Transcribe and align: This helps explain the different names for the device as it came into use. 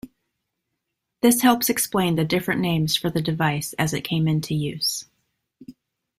This 1.21 1.41
helps 1.41 1.69
explain 1.69 2.15
the 2.15 2.25
different 2.25 2.59
names 2.59 2.97
for 2.97 3.11
the 3.11 3.21
device 3.21 3.73
as 3.73 3.93
it 3.93 4.01
came 4.01 4.27
into 4.27 4.55
use. 4.55 5.05